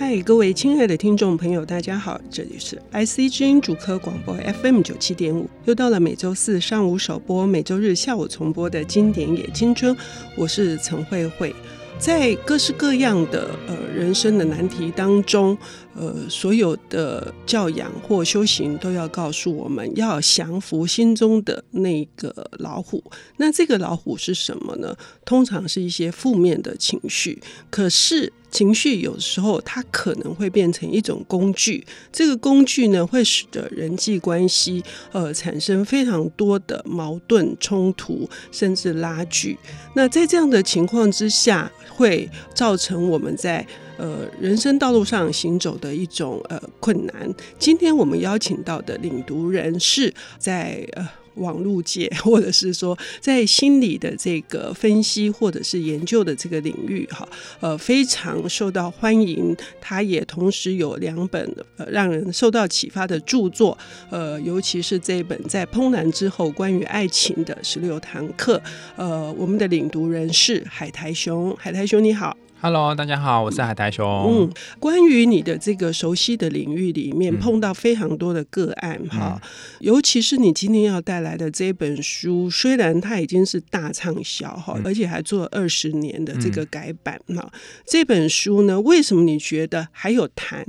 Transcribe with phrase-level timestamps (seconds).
[0.00, 9.94] 嗨，各位亲爱的听众朋友，大家好，这里是 IC 之音主科广播 FM 九七点五，又到了每周四上午首播、每周日下午重播的经典也青春，
[10.36, 11.54] 我是陈慧慧。
[11.98, 15.54] 在各式各样的呃人生的难题当中，
[15.94, 23.02] 呃，所有的教养或修行都要告诉我们要降服心中的那个老虎。
[23.38, 24.96] 那这个老虎是什么呢？
[25.24, 27.42] 通常是一些负面的情绪。
[27.70, 34.82] 可是情绪有时候它可能会变成一种工具，这个工具呢会使得人际关系
[35.12, 39.58] 呃产生非常多的矛盾冲突，甚至拉锯。
[39.94, 43.66] 那在这样的情况之下，会造成我们在
[44.00, 47.34] 呃人生道路上行走的一种呃困难。
[47.58, 51.08] 今天我们邀请到的领读人是在呃。
[51.36, 57.26] 网络界， 或者是说在心理的这个分析或者是研究的这个领域，哈，
[57.60, 59.56] 呃，非常受到欢迎。
[59.80, 61.40] 他也同时有两本
[61.76, 63.78] 呃让人受到启发的著作，
[64.10, 68.60] 呃，尤其是这一本在怦然之后关于爱情的十六堂课。
[68.96, 72.36] 呃，我们的领读人是海苔熊，海苔熊你好。
[72.62, 74.04] Hello，大家好，我是海苔熊。
[74.06, 79.48] 嗯，关于你的这个熟悉的领域里面，碰到非常多的个案哈、嗯，
[79.80, 87.50] 尤其是你今天要带来的这本书，虽然它已经是大畅销哈，而且还做了二十年的这个改版哈、嗯，
[87.86, 90.62] 这本书呢，为什么你觉得还有谈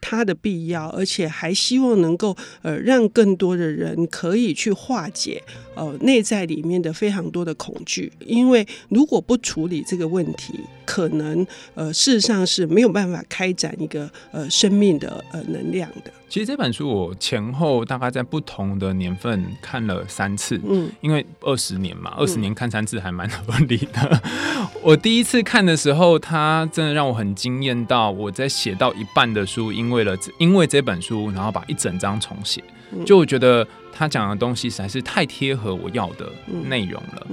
[0.00, 5.42] 它的必要，而且还希望能够呃让更多的人可以去化解
[5.74, 16.12] 呃内在里面的非常多的恐惧，因为如果不处理这个问题，可能呃事实上是没有办法开展一个呃生命的呃能量的。
[16.28, 24.22] 其实这本书我前后大概在不同的年份看了三次，嗯，因为二十年嘛，二十年看三次还蛮合理的。
[24.82, 32.62] 我第一次看的时候，它真的让我很惊艳到，我在写到一半的书，因为了因为这本书，然后把一整章重写，
[33.06, 36.30] 就我觉得他讲的东西实在是太贴合我要的
[36.64, 37.26] 内容了。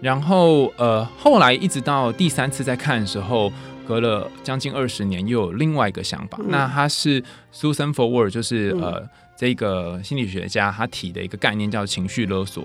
[0.00, 3.52] 然后呃，后来一直到第三次再看的时候。
[3.88, 6.36] 隔了将近二十年，又有另外一个想法。
[6.42, 7.24] 嗯、那他是
[7.54, 12.64] Susan Forward，就是、嗯、呃这个心理学家，他提的一个概念叫情绪勒索。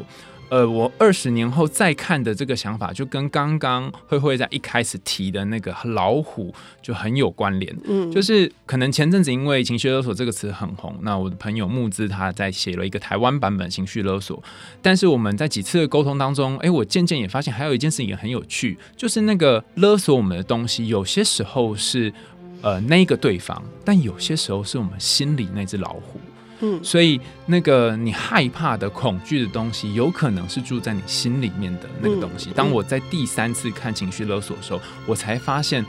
[0.50, 7.76] 呃，我二十年后再看的这个想法，就跟刚刚慧慧在一开始提的那个老虎就很有关联。
[7.86, 14.44] 嗯，就是可能前阵子因为情绪勒索这个词很红，那我的朋友木之他在写了一个台湾版本情绪勒索。
[14.80, 22.14] 但是我们在几次的沟通当中，哎，我渐渐也发现还有一件事情也很有趣，就是那个勒索我们的东西，有些时候是
[22.62, 26.20] 呃那个对方，但有些时候是我们心里那只老虎。
[26.66, 32.52] 嗯，所以那个你害怕的、恐惧的东西，有可能是住在你心里面的那个东西。
[32.56, 35.86] 当我在第三次看情绪勒索的时候，我才发现，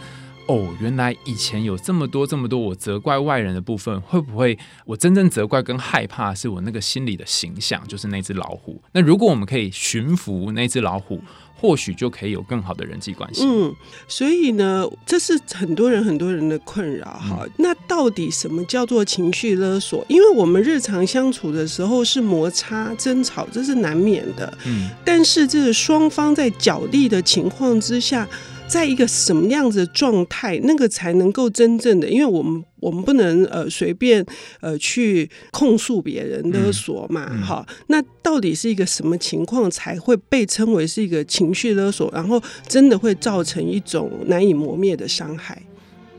[0.49, 8.83] 哦，原来以前有这么多、这么多我责怪外人的部分，会不会我真正责怪跟害怕是我那个心里的形象，就是那只老虎？
[8.93, 11.23] 那如果我们可以驯服那只老虎，
[11.61, 13.43] 或许就可以有更好的人际关系。
[13.45, 13.75] 嗯，
[14.09, 17.51] 所以呢，这是很多人很多人的困扰哈、嗯。
[17.59, 20.05] 那到底什么叫做情绪勒索？
[20.09, 24.53] 因为我们日常相处的时候是摩擦、争吵，这是难免的。
[24.67, 28.29] 嗯，但是这个双方在角力的情况之下。
[28.67, 32.09] 在一个什么样子的状态，那个才能够真正的？
[32.09, 34.25] 因为我们我们不能呃随便
[34.61, 37.85] 呃去控诉别人勒索嘛，哈、嗯嗯。
[37.89, 42.11] 那到底是一个什么情况才会被称为是一个情绪勒索？
[42.13, 45.63] 然后真的会造成一种难以磨灭的伤害？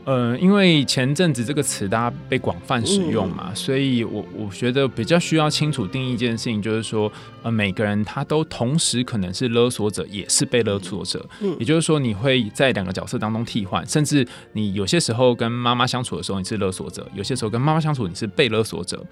[0.06, 7.12] 呃，因为前阵子这个词大家被广泛使用嘛，嗯、所以我我觉得比较需要清楚定义一件事情，就是说，
[7.42, 11.28] 呃，每个人他都同时可能是勒索者，也是被勒索者。
[11.40, 19.04] 嗯，也就是说，你会在两个角色当中替换，甚至你有些时候跟妈妈相处的时候你是勒索者，有些时候跟妈妈相处你是被勒索者。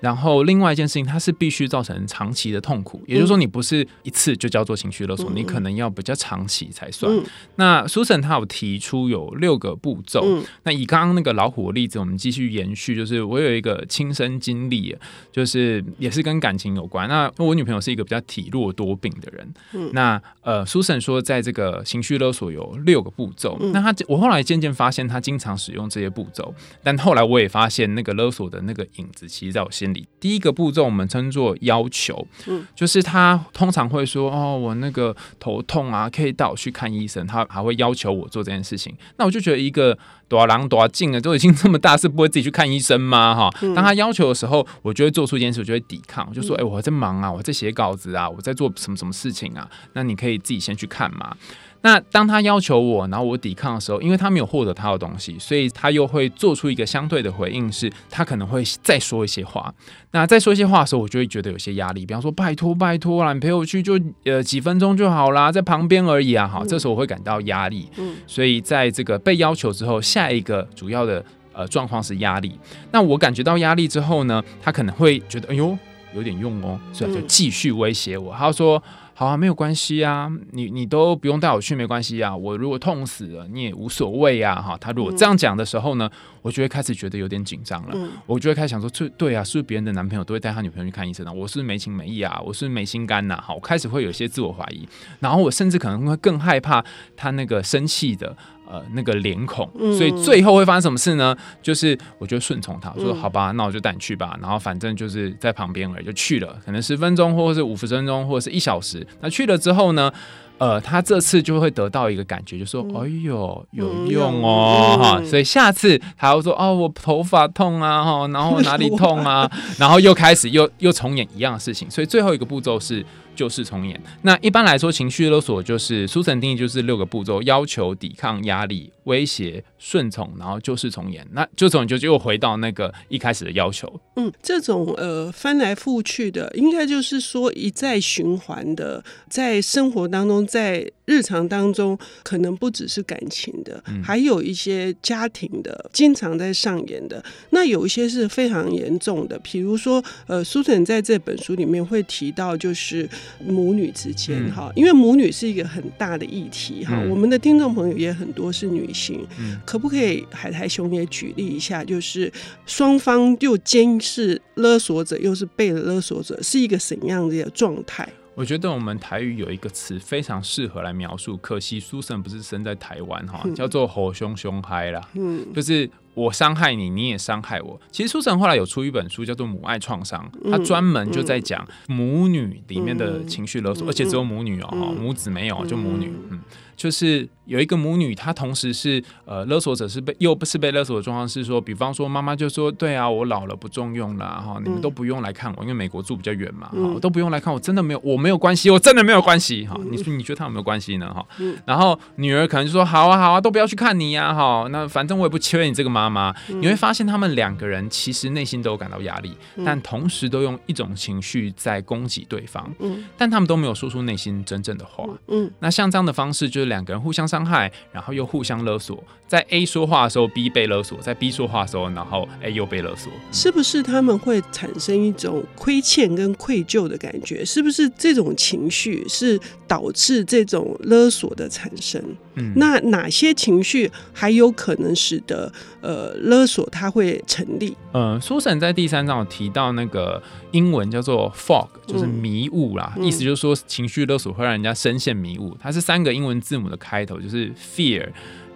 [0.00, 7.12] 然后另外一件事情，它是必须造成长期的痛苦，也就是说，你不是一次就叫做情绪勒索，你可能要比较长期才算。
[7.56, 10.24] 那 Susan 他有提出有六个步骤。
[10.62, 14.96] 那以刚刚那个老虎的例子，我们继续延续，就是我有一个亲身经历，
[15.32, 17.08] 就是也是跟感情有关。
[17.08, 19.92] 那我女朋友是一个比较体弱多病的人。
[19.92, 23.58] 那呃，Susan 说，在这个情绪勒索有六个步骤。
[23.72, 29.87] 那他我后来渐渐发现，他经常使用这些步骤，但后来我也发现，那个勒索的那个影子，其实在我心。
[30.20, 38.94] 第一个步骤我们称作要求，嗯，就是他通常会说，哦，我那个头痛啊，可以带我去看医生，他还会要求我做这件事情。
[39.16, 39.96] 那我就觉得一个
[40.26, 43.34] 多狼多近了，都已经这么大，是不会自己去看医生吗？
[43.34, 49.70] 哈，当他要求的时候，我就会做出一件事，我就会抵抗，我就说，哎、欸，我在忙啊，我在写稿子啊，我在做什么什么事情啊？
[49.92, 51.36] 那你可以自己先去看嘛。
[51.80, 59.72] 那当他要求我，然后我抵抗的时候，因为他没有获得他的东西，所以他又会做出一个相对的回应，是他可能会再说一些话。
[60.10, 62.04] 那再说一些话的时候，我就会觉得有些压力。
[62.04, 66.48] 比方说，拜托拜托啦，你陪我去就呃几分钟就好啦，在旁边而已啊。
[66.48, 67.88] 好，这时候我会感到压力。
[67.96, 72.58] 嗯，所以在这个被要求之后，下一个主要的呃状况是压力。
[72.90, 75.78] 那我感觉到压力之后呢，他可能会觉得哎呦
[76.14, 78.34] 有点用哦，所以就继续威胁我。
[78.34, 78.82] 他说。
[79.18, 82.36] 好啊，没有关系啊，你你都不用带我去，没关系啊。
[82.36, 84.62] 我如果痛死了，你也无所谓啊。
[84.62, 86.08] 哈，他如果这样讲的时候呢，
[86.40, 87.88] 我就会开始觉得有点紧张了。
[87.94, 91.32] 嗯、我就会开始想说，对对啊，是不是别人的男朋友都会带他女朋友去看医生啊？
[91.32, 92.40] 我是不是没情没义啊？
[92.46, 93.40] 我是不是没心肝呐？
[93.42, 94.88] 好，我开始会有些自我怀疑，
[95.18, 96.84] 然后我甚至可能会更害怕
[97.16, 98.36] 他那个生气的。
[98.70, 99.66] 呃，那个脸孔，
[99.96, 101.34] 所以最后会发生什么事呢？
[101.62, 104.38] 就是我就顺从他，说好吧，那我就带你去吧。
[104.42, 109.06] 然后反正就是在旁边而已，就去了，可能十分钟，或者是五十分钟，或者是一小时。
[109.20, 110.12] 那去了之后呢，
[110.58, 119.50] 呃，他这次就会得到一个感觉，就说：“哎呦，有用哦，哈！”所以下次他会说：“哦，我头发痛啊，哈，然后哪里痛啊？
[119.78, 121.90] ”然后又开始又又重演一样的事情。
[121.90, 123.04] 所以最后一个步骤是。
[123.38, 123.98] 旧事重演。
[124.22, 131.24] 那一般来说，情绪勒索就是书神定义就是六个步骤：要求、抵抗、压力、威胁、顺从，然后旧事重演。
[131.30, 134.00] 那旧事重演就又回到那个一开始的要求。
[134.16, 147.24] 嗯，这种呃翻来覆去的，应该就是说一再循环的，在生活当中，在日常当中，可能不只是感情的，嗯、还有一些家庭的，经常在上演的。
[147.50, 153.08] 那有一些是非常严重的，比如说呃，苏晨在这本书里面会提到，就是。
[153.46, 157.00] 母女之间哈，因为母女是一个很大的议题哈。
[157.08, 159.26] 我们的听众朋友也很多是女性，
[159.64, 162.30] 可不可以海苔兄也举例一下，就是
[162.66, 168.06] 双方又监视勒索者，又是被勒索者，是一个怎样的状态？
[168.38, 175.90] 我觉得我们台语有一个词非常适合来描述，可惜苏神不是生在台湾哈，叫做“吼凶凶嗨”啦，嗯，就是。
[176.14, 177.80] 我伤害你，你也伤害我。
[177.92, 186.40] 其实苏神后来有出一本书，叫做《母爱创伤》，他专门就在讲母女里面的情绪勒索，而且只有母女哦，母子没有，就母女，嗯。
[186.78, 199.76] 就是有一个母女，她同时是呃勒索者，是被又不是被勒索的状况，是说，比方说妈妈就说，对啊，我老了不重用了哈，你们都不用来看我，因为美国住比较远嘛，哈，都不用来看我，真的没有，我没有关系，我真的没有关系哈。
[199.90, 201.12] 你说你觉得他有没有关系呢？
[201.12, 201.26] 哈，
[201.66, 206.32] 然后女儿可能就说，好啊好啊，都不要去看你呀，哈，那反正我也不缺你这个妈妈。
[206.46, 212.72] 你会发现他们两个人其实内心都有感到压力，但同时都用一种情绪在攻击对方，
[213.16, 215.04] 但他们都没有说出内心真正的话。
[215.26, 216.67] 嗯，那像这样的方式就是。
[216.68, 219.02] 两个人互相伤害，然后又互相勒索。
[219.26, 223.12] 在 A 说话的时候，B 被勒索；在 B 说话的时候，然后 A 又被勒索。
[223.30, 227.44] 是不是他们会产生一种亏欠跟愧疚的感觉？
[227.44, 232.02] 是不是这种情绪是导致这种勒索的产生？
[232.38, 237.76] 嗯，那哪些情绪还有可能使得呃勒索它会成立？
[237.92, 245.56] 呃，书神在第三章有提到那个英文叫做 fog，就是迷雾啦，嗯，意思就是说情绪勒索会让人家深陷迷雾。
[245.60, 248.08] 它是三个英文字母的开头，就是 fear。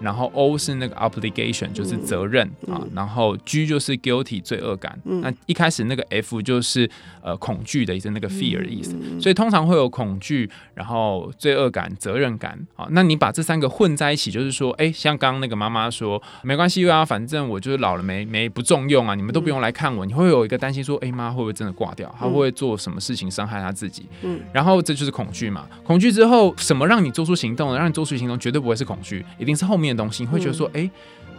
[0.03, 2.83] 然后 O 是那个 obligation，就是责任啊。
[2.95, 4.99] 然后 G 就是 guilty，罪恶感。
[5.05, 6.89] 那一开始那个 F 就是
[7.23, 8.97] 呃恐惧的意思，那个 fear 的意思。
[9.21, 12.87] 所以通常会有恐惧，然后罪恶感、责任感啊。
[12.91, 20.05] 那你把这三个混在一起，就是说，哎，像刚刚那个妈妈说，没关系啊，反正我就是老了没没不重用啊，你们都不用来看我。
[20.05, 22.13] 你会有一个担心说，哎妈会不会真的挂掉？
[22.19, 24.07] 她会不会做什么事情伤害她自己？
[24.23, 24.41] 嗯。
[24.53, 25.69] 然后这就是恐惧嘛。
[25.85, 27.79] 恐惧之后，什么让你做出行动呢？
[27.79, 29.92] 让你做出行动绝对不会是恐惧，一定是后面。
[29.97, 30.91] 东西你会觉得说，哎、欸，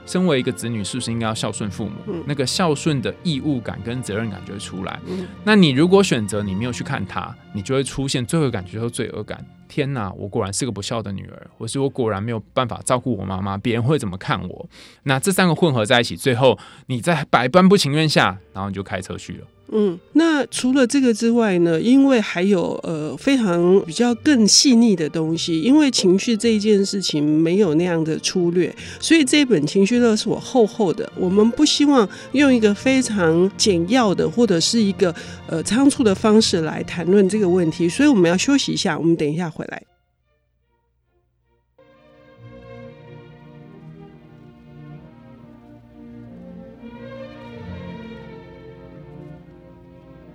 [0.06, 1.92] 身为一个子女，是不是应该要孝顺父母？
[2.08, 5.00] 嗯、那个孝顺的义务感跟责任感就会出来。
[5.08, 9.46] 嗯、那你如果选择你没有去看他，你就会出现罪恶感觉和罪恶感。
[9.70, 14.70] 天哪，我果然是个不孝的女儿，或是我果然没有办法照顾我妈妈，别人会怎么看我？
[15.04, 19.48] 那这三个混合在一起，最后你在百般不情愿下，然后你就开车去了。
[19.72, 21.82] 嗯，那除了这个之外呢？
[21.82, 31.12] 因为还有呃非常比较更细腻的东西，因为情绪这一件事情没有那样的粗略，所以这本情绪勒索厚厚的。
[31.18, 35.16] 我们不希望用一个非常简要的或者是一个
[35.48, 39.82] 呃仓促的方式来谈论这个问题，所以我们要休息一下，我们等一下回来。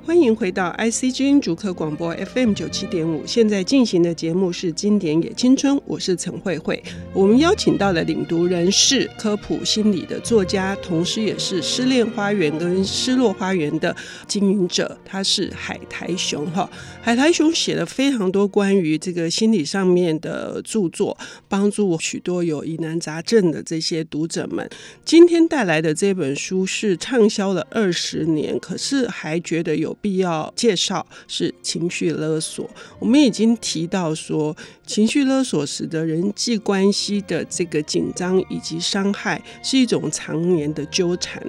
[0.08, 6.82] 欢迎回到 IC 之音竹科广播 FM 九七点五，现在进行的节目是《经典也青春》，我是陈慧慧。
[7.12, 13.94] 我们邀请到的领读人是科普心理的作家，同时也是《失恋花园》跟《失落花园》的
[14.26, 16.70] 经营者，他是海苔熊哈。
[17.02, 21.18] 海苔熊写了非常多关于这个心理上面的著作，
[21.50, 24.66] 帮助许多有疑难杂症的这些读者们。
[25.04, 29.94] 今天带来的这本书是畅销了二十年，可是还觉得有。
[30.00, 32.68] 必要介绍是情绪勒索。
[32.98, 41.42] 我们已经提到说，情绪勒索使得人际关系的这个紧张以及伤害是一种常年的纠缠。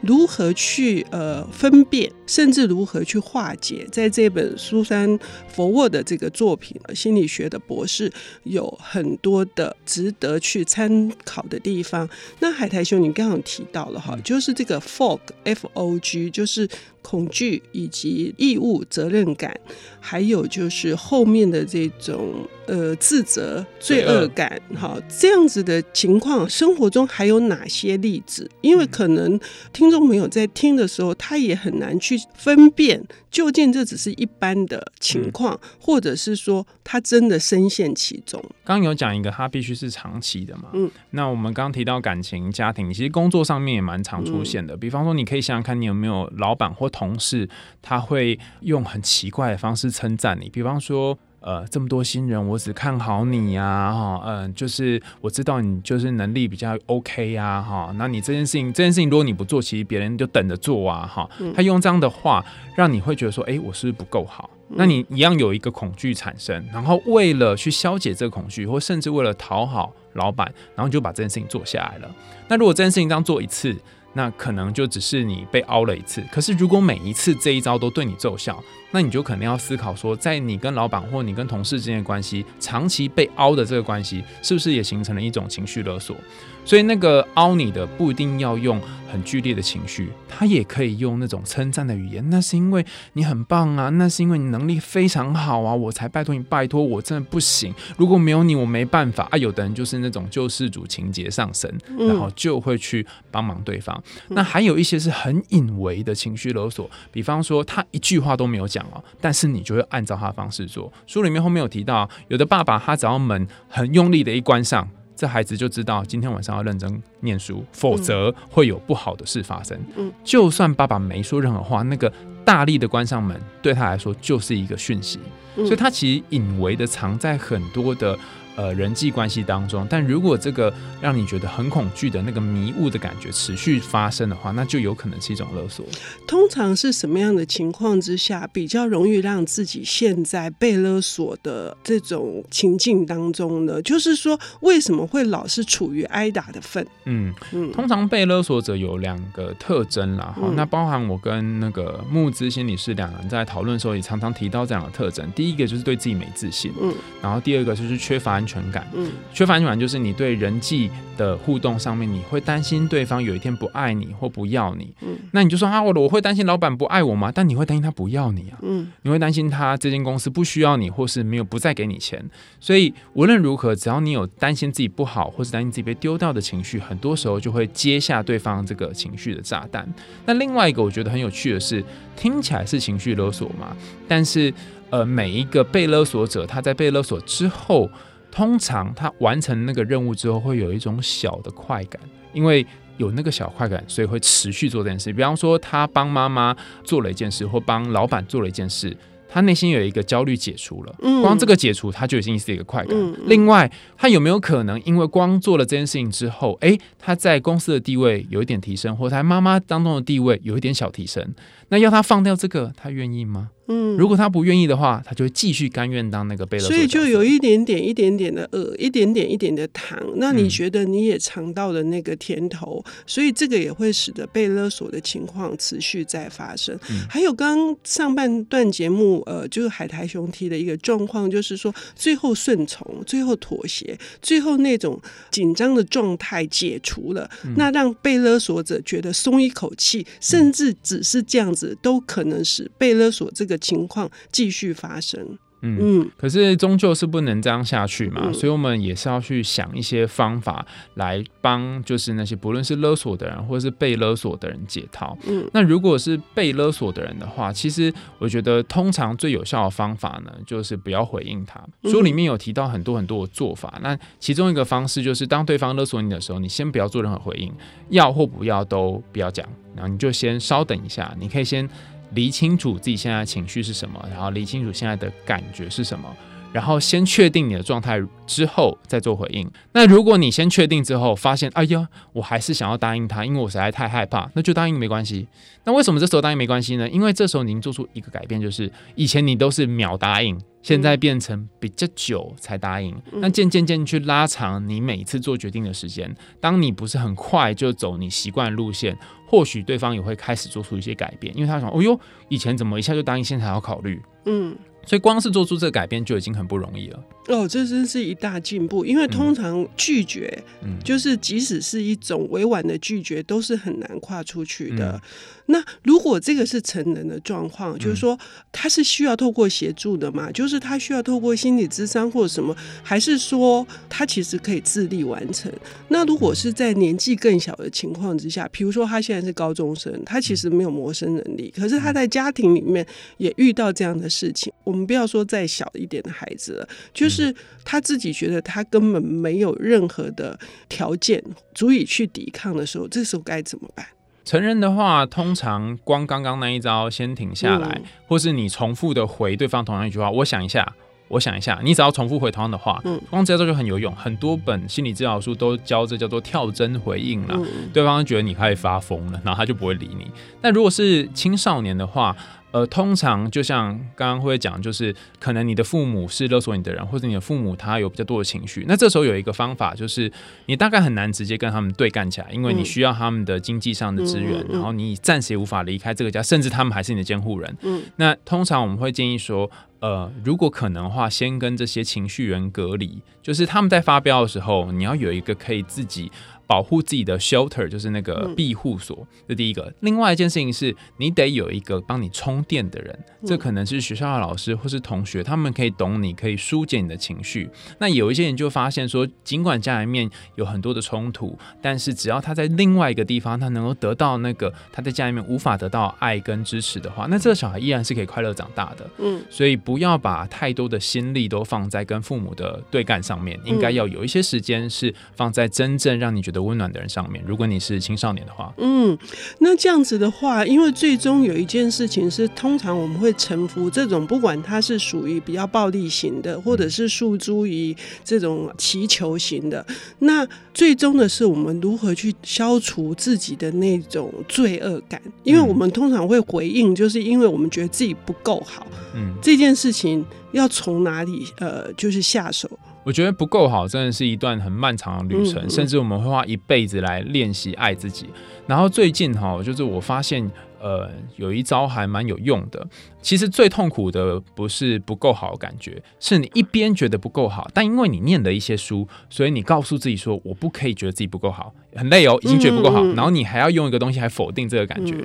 [0.00, 5.08] 如何去呃分辨，甚至如何去化解，在这本苏珊·
[5.48, 8.08] 佛沃的这个作品《心理学的博士》
[8.44, 12.08] 有很多的值得去参考的地方。
[12.40, 16.68] 那海苔兄，你刚刚提到了哈，就是这个 fog，f o g，就是。
[17.08, 19.60] 恐惧以及义务责任感，
[20.00, 28.50] 还有就是后面的这种呃自责罪恶感，哈，这样子的情况，生活中还有哪些例子？
[28.60, 29.38] 因为可能
[29.72, 38.42] 听众朋友在听的时候，他也很难去分辨，究竟这只是一般的情况，嗯、或者是说他真的深陷其中。
[38.64, 40.70] 刚有讲一个，他必须是长期的嘛。
[40.72, 44.74] 嗯，那我们刚提到感情、家庭，其实工作上面也蛮常出现的。
[44.74, 47.48] 嗯、比方说，你可以想想看，你有没有老板或同事，
[47.80, 50.48] 他会用很奇怪的方式称赞你。
[50.48, 61.30] 比方说，呃，这么多新人，我只看好你呀，哈，嗯，就是我知道你就是能力比较 OK 呀，哈，那你这件事情，这件事情如果你不做，其实别人就等着做啊，哈。
[61.54, 64.50] 他用这样的话让你会觉得说，哎，我是不是不够好？
[64.68, 72.10] 那你一样有一个恐惧产生，然后为了去消解这个恐惧，或甚至为了讨好老板，然后就把这件事情做下来了。
[72.48, 73.72] 那如果这件事情这样做一次，
[74.14, 78.60] 那可能就只是你被凹了一次，可是如果每一次这一招都对你奏效，
[78.96, 86.16] 那你就可能要思考说，在你跟老板或你跟同事之间的关系，长期被凹的这个关系，是不是也形成了一种情绪勒索？
[86.64, 88.80] 所以那个凹你的不一定要用
[89.12, 92.28] 很剧烈的情绪，他也可以用那种称赞的语言。
[92.28, 97.72] 那是因为你很棒啊，那是因为你能力非常好啊，我才拜托你，拜托我真的不行。
[97.96, 99.38] 如果没有你，我没办法啊。
[99.38, 104.02] 有的人就是那种救世主情节上升，然后就会去帮忙对方。
[104.28, 110.92] 嗯、那还有一些是很隐微的情绪勒索，比方说他一句话都没有讲哦，但是你就会按照他的方式做。
[111.06, 114.88] 书里面后面有提到，有的爸爸他只要门很用力的一关上。
[115.14, 119.80] 这孩子就知道今天晚上要认真念书，否则会有不好的事发生。
[119.96, 122.12] 嗯，就算爸爸没说任何话，那个
[122.44, 125.18] 大力的关上门对他来说就是一个讯息，
[125.54, 128.18] 所以他其实隐微的藏在很多的。
[128.56, 135.84] 呃，人际关系当中，但如果这个让你觉得很恐惧的那个迷雾的感觉持续发生的话，那就有可能是一种勒索。
[136.26, 143.82] 通常是什么样的情况之下比较容易让自己陷在被勒索的这种情境当中呢？
[143.82, 146.86] 就是说，为什么会老是处于挨打的份？
[147.04, 155.30] 嗯嗯，通常被勒索者有两个特征啦，哈、嗯，那包含我跟那个木之心理师两人在讨论的时候，也常常提到这样的特征。
[155.32, 158.45] 第一个就是对自己没自信，嗯，然后第二个就是缺乏。
[158.46, 167.32] 安全感，嗯，缺乏安全感就是你对人际的互动上面，你会担心对方有一天不爱你或不要你，嗯，那你就说啊，我我会担心老板不爱我吗？
[167.34, 172.24] 但你会担心他不要你啊，嗯，你会担心他这间公司不需要你，或是没有不再给你钱。
[172.60, 179.92] 所以无论如何，只要你有担心自己不好，或是担心自己被丢掉的情绪，很多时候就会接下对方这个情绪的炸弹。
[180.24, 181.82] 那另外一个我觉得很有趣的是，
[182.16, 183.76] 听起来是情绪勒索嘛，
[184.06, 184.52] 但是
[184.90, 187.90] 呃，每一个被勒索者他在被勒索之后。
[188.36, 191.98] 通常他完成那个任务之后，会有一种小的快感，
[192.34, 192.66] 因为
[192.98, 195.10] 有那个小快感，所以会持续做这件事。
[195.10, 198.94] 比方说，他帮妈妈做了一件事，或帮老板做了一件事，
[199.26, 200.94] 他内心有一个焦虑解除了。
[201.22, 203.14] 光这个解除，他就已经是一个快感。
[203.24, 211.26] 另外，他有没有可能因为光做了这件事情之后，诶，他在公司的地位有一点提升，或他妈妈当中的地位有一点小提升？
[211.68, 213.50] 那要他放掉这个，他愿意吗？
[213.68, 216.70] 嗯，如果他不愿意的话，他就会继续甘愿当那个被勒索。
[216.70, 220.00] 所以就有一点点、一点点的恶，一点点、一点的糖。
[220.18, 226.78] 那你觉得你也尝到了那个甜头，嗯、所以这个也会使得被勒索的情况持续在发生。
[226.88, 234.96] 嗯、还有刚刚上半段节目，呃，就是海苔熊提的一个状况，就是说最后顺从、最后妥协、最后那种
[235.32, 243.56] 紧张的状态解除了，嗯、那让被勒索者觉得松一口气，甚至只是这样都可能使被勒索这个。
[243.66, 245.38] 情况继续发生。
[245.66, 255.16] 嗯嗯，可是终究是不能这样下去嘛，嗯、所以我们也是要去想一些方法来帮，就是那些不论是勒索的人或者是被勒索的人解套。
[255.26, 261.60] 嗯，那如果是被勒索的人的话，其实我觉得通常最有效的方法呢，就是不要回应他。
[261.84, 267.52] 书里面有提到很多很多的做法，那其中一个方式就是当对方勒索你的时候，你先不要做任何回应，
[267.88, 271.68] 要或不要都不要讲，然后你就先稍等一下，你可以先。
[272.14, 276.08] 理清楚自己现在情绪是什么，然后理清楚现在的感觉是什么，
[276.52, 279.50] 然后先确定你的状态之后再做回应。
[279.72, 285.26] 那如果你先确定之后发现，哎呀，我还是想要答应他，因为我实在太害怕，那就答应没关系。
[285.64, 286.88] 那为什么这时候答应没关系呢？
[286.88, 290.40] 因为这时候您做出一个改变，就是以前你都是秒答应。
[290.66, 296.12] 现在变成比较久才答应，那渐渐渐去拉长你每一次做决定的时间。
[296.40, 301.96] 当你不是很快就走你习惯路线，或许对方也会开始做出一些改变，因为他想，哦哟，
[302.28, 304.56] 以前怎么一下就答应，现在还要考虑，嗯。
[304.84, 307.04] 所以光是做出这个改变就已经很不容易了。
[307.26, 308.84] 哦，这真是一大进步。
[308.84, 314.92] 因为通常拒绝，嗯，就是即使是一种委婉的拒绝，都是很难跨出去的。
[314.92, 315.00] 嗯、
[315.46, 318.18] 那如果这个是成人的状况，就是说
[318.50, 320.30] 他是需要透过协助的嘛？
[320.32, 325.52] 就是他需要透过心理咨商或者什么，还是说他其实可以自立完成？
[325.88, 332.86] 那如果是在年纪更小的情况之下，比如说他现在是高中生，他其实没有谋生能力，可是他在家庭里面
[333.18, 334.52] 也遇到这样的事情。
[334.64, 337.34] 我们不要说再小一点的孩子了，就是
[337.64, 340.38] 他自己觉得他根本没有任何的
[340.68, 341.22] 条件
[341.54, 343.86] 足以去抵抗的时候，这时候该怎么办？
[344.26, 350.74] 成人的话，通常光刚刚那一招先停下来，嗯、或是你重复的回对方同样一句话，我想一下，
[351.06, 353.94] 我想一下，你只要重复回同样的话，嗯，光这招就很有用。
[353.94, 360.10] 很多本心理治疗书都教这叫做跳针回应了，嗯、对方觉得你开始发疯了，然后他就不会理你。
[360.40, 362.16] 但如果是青少年的话，
[362.52, 368.64] 呃，通常就像刚刚会讲，就是可能你的父母是勒索你的人，或者你的父母他有比较多的情绪。
[368.66, 370.10] 那这时候有一个方法，就是
[370.46, 377.56] 你大概很难直接跟他们对干起来，因为你需要他们的经济上的资源，嗯、然后你暂时也无法离开这个家，甚至他们还是你的监护人。
[377.62, 379.50] 嗯，那通常我们会建议说，
[379.80, 386.10] 呃，如果可能的话，先跟这些情绪源隔离，就是他们在发飙的时候，你要有一个可以自己。
[386.46, 389.72] 保护自己的 shelter 就是那个庇护所，这第一个。
[389.80, 397.50] 另外一件事情是，你得有一个帮你充电的人，这可能是学校的老师或是同学，他们可以懂你，可以疏解你的情绪。
[397.80, 408.88] 那有一些人就发现说，尽管家里面有很多的冲突，但是只要他在另外一个地方，他能够得到那个他在家里面无法得到爱跟支持的话，那这个小孩依然是可以快乐长大的。
[408.98, 416.35] 嗯，所以不要把太多的心力都放在跟父母的对干上面，应该要有一些时间是放在真正让你觉得。
[416.42, 418.96] 温暖的人上面，如果你是青少年的话，嗯，
[419.38, 429.64] 那这样子的话，因为最终有一件事情是，通常我们会臣服这种，不管它是属于比较暴力型的，或者是诉诸于这种祈求型的，
[430.00, 435.00] 那最终的是我们如何去消除自己的那种罪恶感？
[435.22, 442.48] 因为我们通常会回应，就是因为我们觉得自己不够好，嗯，这件事情要从哪里呃，就是下手？
[442.86, 448.06] 我觉得不够好，真的是一段很漫长的旅程，嗯嗯、甚至我们会花一辈子来练习爱自己。
[448.46, 452.64] 然后最近哈，就是我发现，呃，有一招还蛮有用的。
[453.06, 464.96] 其实最痛苦的不是不够好的感觉，是你一边觉得不够好，但因为你念了一些书，所以你告诉自己说，我不可以觉得自己不够好，很累哦，已经觉得不够好，然后你还要用一个东西来否定这个感觉。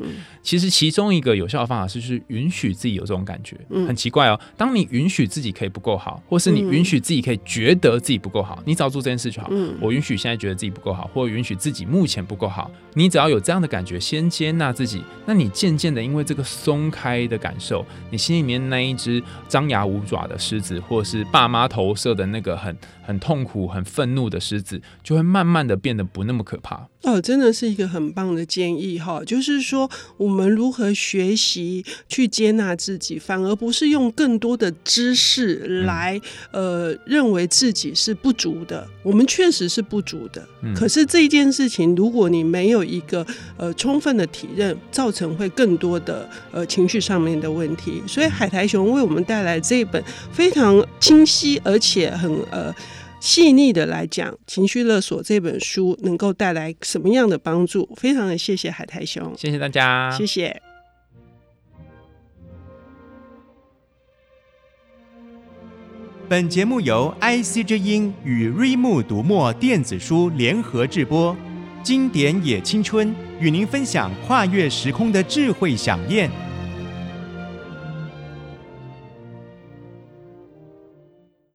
[0.42, 3.56] 其实其中一个有效的方法是，就是允许自己有这种感觉。
[3.86, 9.52] 很奇怪哦，当你允许自己可以不够好，或是你允许自己可以觉得自己不够好，你只要做这件事就好。
[9.80, 17.86] 我允许现在觉得自己不够好，或允许自己目前不够好，你只要有这样的感觉，先接纳自己，那你渐渐的因为这个松开的感受。
[18.10, 26.88] 你心里面那一只张牙舞爪的狮子，或是爸妈投射的那个很很痛苦、很愤怒的狮子，就会慢慢的变得不那么可怕。
[27.04, 38.88] 哦，真的是一个很棒的建议哈，就是说我们如何学习去接纳自己，反而不是用更多的知识来、嗯、呃认为自己是不足的。
[39.02, 43.26] 我们确实是不足的，嗯、可是这一件事情，如果你没有一个
[43.58, 48.04] 呃充分的体认，造成会更多的呃情绪上面的问题。
[48.08, 52.72] 所以海苔熊为我们带来这一本非常清晰而且很呃。
[53.22, 57.88] 细腻的来讲，情绪勒索这本书能够带来什么样的帮助？
[57.96, 60.60] 非常的谢谢海苔兄，谢谢大家，谢谢。
[66.28, 71.38] 本节目由 IC 之音与瑞木读墨电子书联合制播，
[71.84, 76.32] 经典也青春与您分享跨越时空的智慧饗宴。